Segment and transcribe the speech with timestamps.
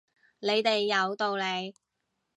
[0.39, 1.75] 你哋有道理